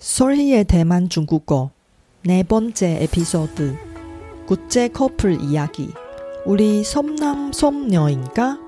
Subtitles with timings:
[0.00, 1.70] 솔희의 대만 중국어
[2.22, 3.76] 네 번째 에피소드
[4.46, 5.92] 국제 커플 이야기
[6.46, 8.58] 우리 섬남 섬녀인가?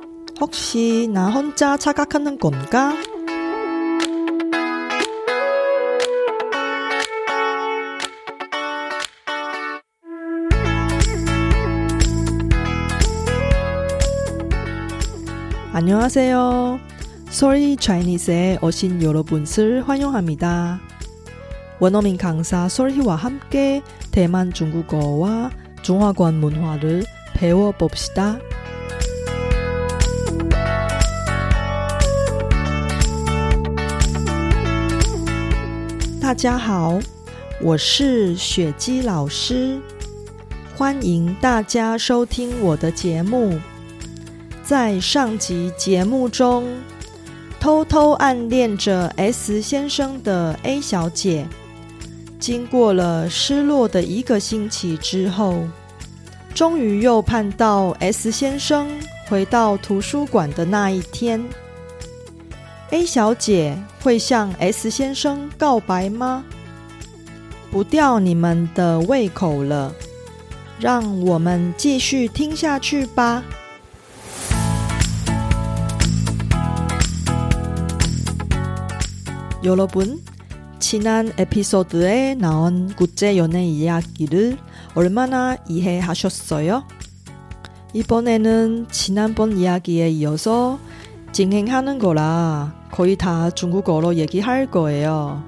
[0.42, 2.94] 혹시 나 혼자 착각하는 건가?
[15.72, 16.78] 안녕하세요.
[17.30, 20.92] 솔희 차이니스에 오신 여러분을 환영합니다.
[21.81, 23.81] 원어민 강사 솔희와 함께
[24.11, 25.51] 대만 중국어와
[25.83, 27.03] 중화권 문화를
[27.33, 28.39] 배워봅시다.
[36.19, 36.99] 大家好，
[37.61, 39.79] 我是雪姬老师，
[40.75, 43.57] 欢迎大家收听我的节目。
[44.61, 46.67] 在上集节目中，
[47.61, 51.47] 偷偷暗恋着 S 先生的 A 小姐，
[52.42, 55.62] 经过了失落的一个星期之后，
[56.52, 58.90] 终于又盼到 S 先生
[59.28, 61.40] 回到图书馆的那一天。
[62.90, 66.42] A 小姐会向 S 先生告白吗？
[67.70, 69.94] 不吊你们的胃口了，
[70.80, 73.44] 让我们继续听下去吧。
[79.60, 80.31] 有了本。
[80.82, 84.58] 지난 에피소드에 나온 국제 연애 이야기를
[84.96, 86.82] 얼마나 이해하셨어요
[87.94, 90.80] 이번에는 지난번 이야기에 이어서
[91.30, 95.44] 진행하는 거라 거의 다 중국어로 얘기할 거예요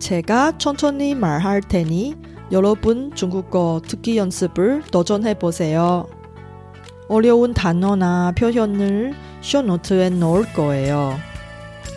[0.00, 2.16] 제가 천천히 말할 테니
[2.50, 6.08] 여러분 중국어 듣기 연습을 도전해 보세요
[7.06, 11.16] 어려운 단어나 표현을 쇼노트에 넣을 거예요.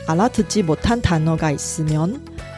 [0.10, 2.29] 알아듣지 못한 단어가 있으면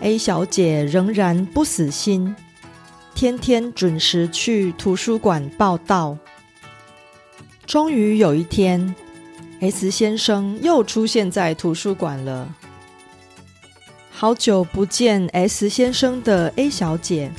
[0.00, 2.34] ，A 小姐仍然不死心，
[3.14, 6.16] 天天准时去图书馆报道。
[7.66, 8.94] 终于有一天
[9.60, 12.54] ，S 先生又出现在图书馆了。
[14.10, 17.30] 好久不见 S 先生的 A 小姐，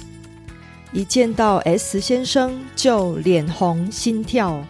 [0.92, 4.64] 一见到 S 先生就脸红心跳，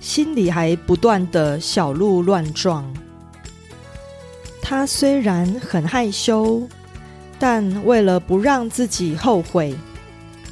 [0.00, 2.84] 心里还不断的小鹿乱撞。
[4.60, 6.68] 她虽然很害羞。
[7.38, 9.74] 但为了不让自己后悔，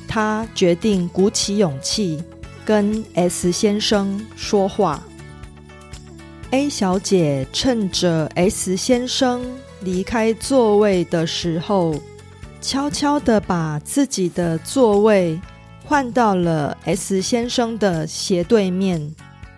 [0.07, 2.23] 他决定鼓起勇气
[2.65, 5.03] 跟 S 先生说话。
[6.51, 9.43] A 小姐趁着 S 先生
[9.81, 11.95] 离开座位的时候，
[12.61, 15.41] 悄悄的把自己的座位
[15.85, 19.15] 换到了 S 先生的斜对面。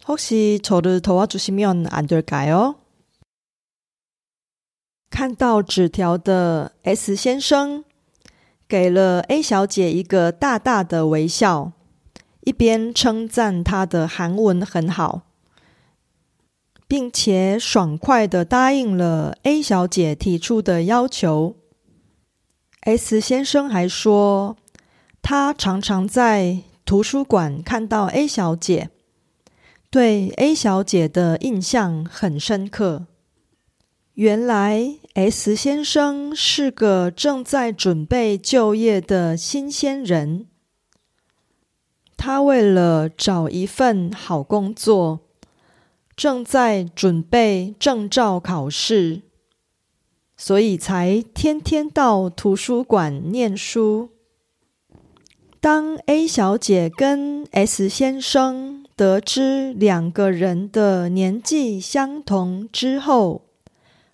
[0.05, 2.75] 혹시저를도와주시면안될까요
[5.09, 7.83] 看到纸条的 S 先生
[8.67, 11.73] 给了 A 小姐一个大大的微笑，
[12.41, 15.23] 一边称赞她的韩文很好，
[16.87, 21.55] 并且爽快的答应了 A 小姐提出的要求。
[22.81, 24.55] S 先生还说，
[25.21, 28.89] 他常常在图书馆看到 A 小姐，
[29.90, 33.06] 对 A 小姐的印象很深刻。
[34.14, 40.46] 原来 S 先生是个正在准备就业的新鲜人，
[42.16, 45.20] 他为了找一份好工作，
[46.16, 49.20] 正在准备证照考试，
[50.34, 54.08] 所以才天天到图书馆念书。
[55.60, 63.42] 当 A 小姐跟 S 先生得知两个人的年纪相同之后，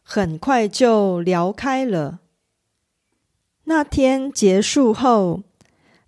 [0.03, 2.19] 很快就聊开了。
[3.65, 5.45] 那天结束后，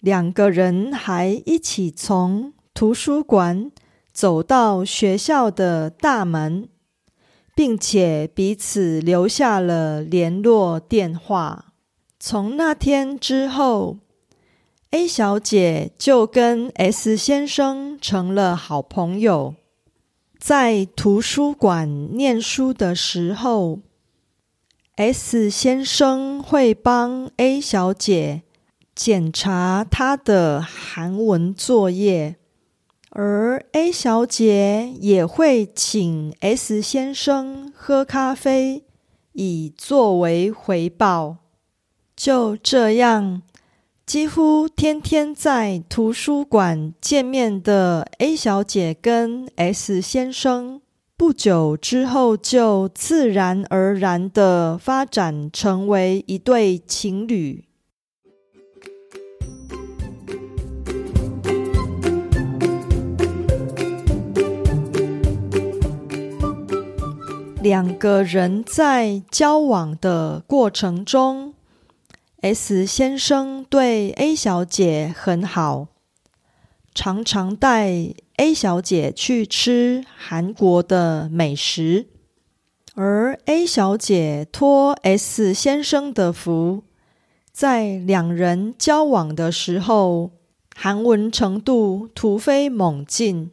[0.00, 3.70] 两个人还一起从图书馆
[4.12, 6.68] 走到学校的大门，
[7.54, 11.66] 并且彼此留下了联络电话。
[12.18, 13.98] 从那天之后
[14.94, 19.56] ，A 小姐就跟 S 先生成了好朋友。
[20.38, 23.80] 在图书馆念书的时候。
[24.96, 28.42] S 先生会帮 A 小姐
[28.94, 32.36] 检查她的韩文作业，
[33.10, 38.84] 而 A 小姐也会请 S 先生喝咖啡，
[39.32, 41.38] 以作为回报。
[42.14, 43.42] 就这样，
[44.06, 50.82] 几乎天天在图书馆见面的 A 小姐跟 S 先生。
[51.16, 57.64] 不久之后，就自然而然的发展成为一对情侣。
[67.62, 71.53] 两个人在交往的过程中
[72.44, 75.88] ，S 先生对 A 小姐很好，
[76.94, 78.14] 常常带。
[78.36, 82.08] A 小姐去吃韩国的美食，
[82.94, 86.82] 而 A 小姐托 S 先生的福，
[87.52, 90.32] 在两人交往的时候，
[90.74, 93.52] 韩文程度突飞猛进。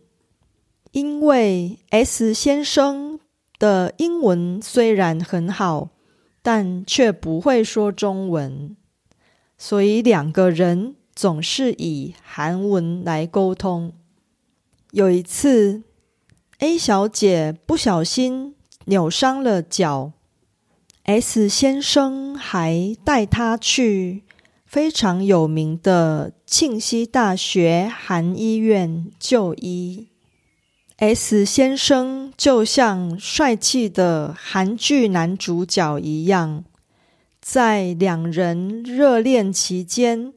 [0.92, 3.20] 因为 S 先生
[3.60, 5.90] 的英文虽然很好，
[6.42, 8.76] 但却不会说中文，
[9.64, 13.94] 所以两个人总是以韩文来沟通。
[14.90, 15.84] 有一次
[16.58, 18.56] ，A 小姐不小心
[18.86, 20.14] 扭伤了脚
[21.04, 24.24] ，S 先生还带她去
[24.66, 30.08] 非常有名的庆熙大学韩医院就医。
[30.98, 36.64] S 先生就像帅气的韩剧男主角一样，
[37.42, 40.32] 在两人热恋期间，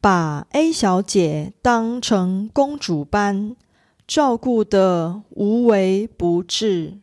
[0.00, 3.56] 把 A 小姐当成公主般。
[4.04, 6.98] 照顾的无微不至。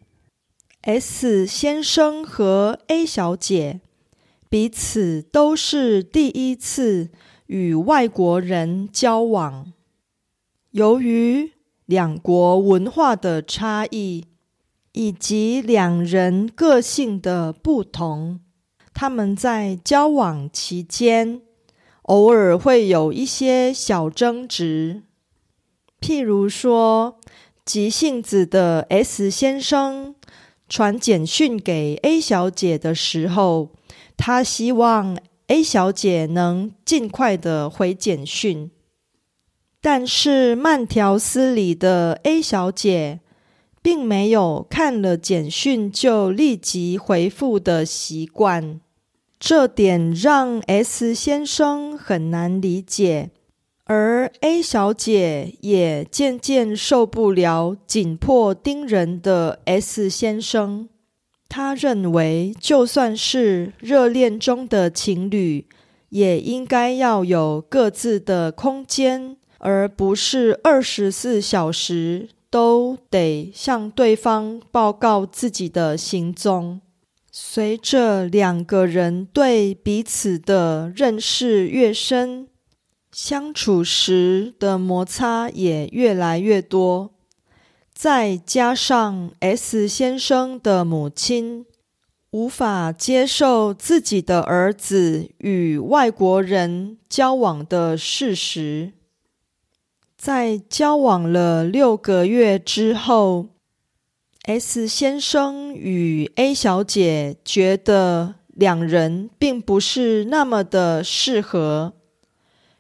[0.82, 3.82] S 先生和 A 小姐
[4.48, 7.10] 彼此都是第一次
[7.48, 9.74] 与外国人交往。
[10.72, 11.54] 由于
[11.86, 14.26] 两国文化的差异
[14.92, 18.40] 以及两人个性的不同，
[19.02, 21.40] 他们在交往期间
[22.02, 25.04] 偶尔会有一些小争执。
[26.02, 27.18] 譬如说，
[27.64, 30.16] 急性子的 S 先生
[30.68, 33.70] 传简讯给 A 小姐的时候，
[34.18, 35.18] 他希望
[35.48, 38.70] A 小姐能尽快的回简讯。
[39.80, 43.22] 但是慢条斯理的 A 小姐，
[43.82, 48.82] 并没有看了简讯就立即回复的习惯，
[49.40, 53.32] 这点让 S 先生很难理解。
[53.86, 60.88] 而 A 小姐也渐渐受不了紧迫盯人的 S 先生。
[61.48, 65.66] 她认为，就算是热恋中的情侣，
[66.10, 76.82] 也应该要有各自的空间，而不是二十四小时都得向对方报告自己的行踪。
[77.32, 82.48] 随着两个人对彼此的认识越深，
[83.12, 87.12] 相处时的摩擦也越来越多，
[87.94, 91.66] 再加上 S 先生的母亲
[92.32, 98.94] 无法接受自己的儿子与外国人交往的事实，
[100.18, 103.50] 在交往了六个月之后
[104.44, 111.94] ，S 先生与 A 小姐觉得两人并不是那么的适合。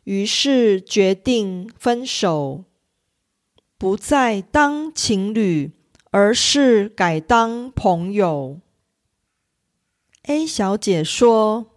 [0.06, 2.64] 于是决定分手，
[3.78, 5.72] 不再当情侣，
[6.10, 8.60] 而是改当朋友。
[10.24, 11.68] A 小姐说，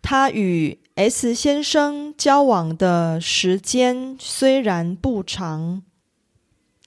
[0.00, 5.82] 她与 S 先生交往的时间虽然不长，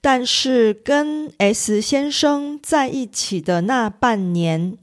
[0.08, 4.78] 但是跟 S 先生在一起的那半年，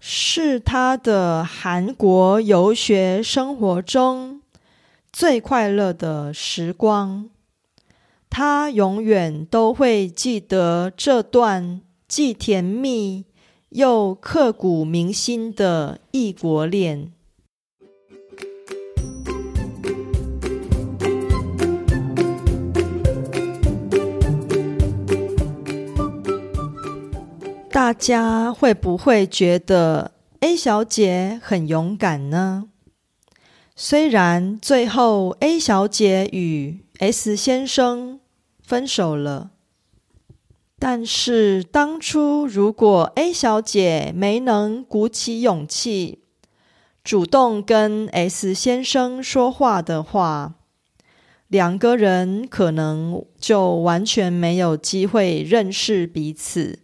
[0.00, 4.42] 是她的韩国游学生活中。
[5.12, 7.28] 最快乐的时光，
[8.30, 13.24] 他永远都会记得这段既甜蜜
[13.70, 17.13] 又刻骨铭心的异国恋。
[27.74, 32.68] 大家会不会觉得 A 小姐很勇敢呢？
[33.74, 38.20] 虽然最后 A 小姐与 S 先生
[38.62, 39.50] 分手了，
[40.78, 46.20] 但是当初如果 A 小姐没能鼓起勇气
[47.02, 50.54] 主动跟 S 先生说话的话，
[51.48, 56.83] 两个人可能就完全没有机会认识彼此。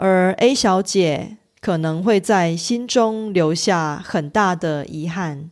[0.00, 5.50] 而 A 小姐可能会在心中留下很大的遗憾。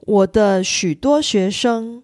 [0.00, 2.02] 我的许多学生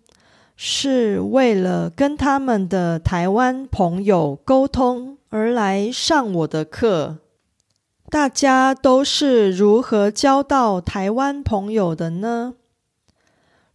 [0.57, 7.19] 是为了跟他们的台湾朋友沟通而来上我的课。
[8.09, 12.55] 大家都是如何交到台湾朋友的呢？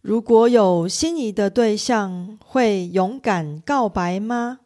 [0.00, 4.58] 如果有心仪的对象，会勇敢告白吗？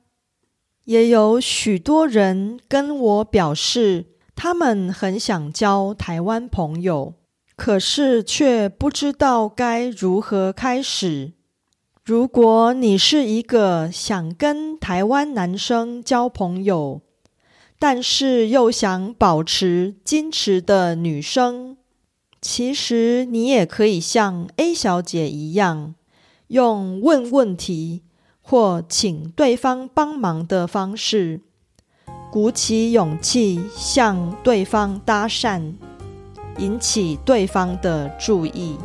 [0.86, 7.14] 也有许多人跟我表示，他们很想交台湾朋友，
[7.56, 11.32] 可是却不知道该如何开始。
[12.04, 17.00] 如果你是一个想跟台湾男生交朋友，
[17.80, 21.76] 但是又想保持矜持的女生，
[22.40, 25.96] 其实你也可以像 A 小姐一样，
[26.46, 28.02] 用问问题。
[28.48, 31.40] 或请对方帮忙的方式，
[32.30, 35.74] 鼓起勇气向对方搭讪，
[36.58, 38.76] 引起对方的注意，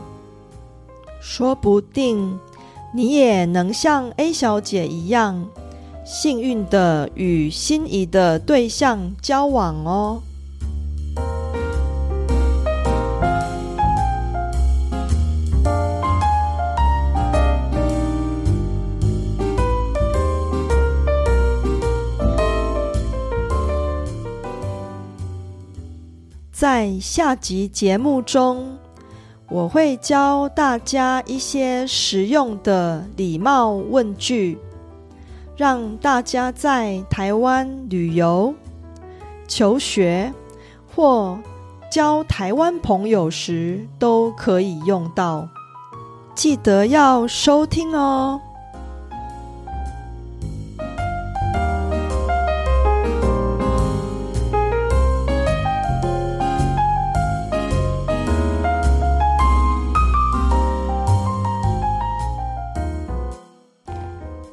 [1.22, 2.40] 说不定
[2.96, 5.48] 你也能像 A 小姐一样，
[6.04, 10.24] 幸运的与心仪的对象交往哦。
[26.62, 28.78] 在下集节目中，
[29.50, 34.60] 我会教大家一些实用的礼貌问句，
[35.58, 38.54] 让大家在台湾旅游、
[39.48, 40.32] 求學
[40.96, 41.36] 或
[41.90, 45.50] 交台湾朋友时都可以用到。
[46.36, 48.40] 记得要收听哦！